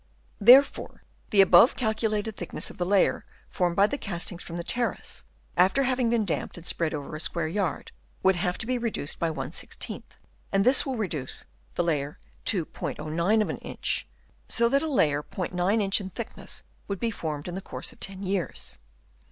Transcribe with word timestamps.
Therefore 0.39 1.03
the 1.29 1.41
above 1.41 1.75
calculated 1.75 2.35
thickness 2.35 2.71
of 2.71 2.79
the 2.79 2.87
layer, 2.87 3.23
formed 3.49 3.75
by 3.75 3.85
the 3.85 3.99
castings 3.99 4.41
from 4.41 4.55
the 4.55 4.63
Terrace, 4.63 5.25
after 5.55 5.83
being 5.95 6.25
damped 6.25 6.57
and 6.57 6.65
spread 6.65 6.95
over 6.95 7.15
a 7.15 7.19
square 7.19 7.47
yard, 7.47 7.91
would 8.23 8.35
have 8.35 8.57
to 8.57 8.65
be 8.65 8.79
reduced 8.79 9.19
by 9.19 9.29
^; 9.29 10.01
and 10.51 10.65
this 10.65 10.87
will 10.87 10.97
reduce 10.97 11.45
the 11.75 11.83
layer 11.83 12.17
to 12.45 12.67
'09 12.75 13.41
of 13.43 13.49
an 13.49 13.59
inch, 13.59 14.07
so 14.49 14.67
that 14.69 14.81
a 14.81 14.89
layer 14.89 15.21
*9 15.21 15.79
inch 15.81 16.01
in 16.01 16.09
thickness 16.09 16.63
would 16.87 16.99
be 16.99 17.11
formed 17.11 17.47
in 17.47 17.53
the 17.53 17.61
course 17.61 17.93
of 17.93 17.99
ten 17.99 18.23
years. 18.23 18.79